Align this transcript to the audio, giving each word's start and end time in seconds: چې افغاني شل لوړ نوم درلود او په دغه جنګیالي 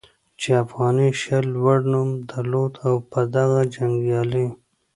چې 0.39 0.49
افغاني 0.63 1.09
شل 1.21 1.45
لوړ 1.55 1.77
نوم 1.91 2.09
درلود 2.29 2.73
او 2.87 2.93
په 3.11 3.19
دغه 3.35 3.61
جنګیالي 3.75 4.47